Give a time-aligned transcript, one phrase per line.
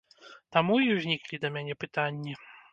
[0.57, 2.33] Таму і ўзніклі да мяне пытанні.